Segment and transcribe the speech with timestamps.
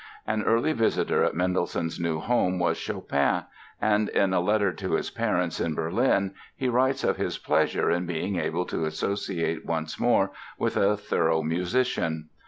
[0.25, 3.43] An early visitor at Mendelssohn's new home was Chopin
[3.79, 8.07] and in a letter to his parents in Berlin he writes of his pleasure in
[8.07, 12.29] being able to associate once more with a thorough musician.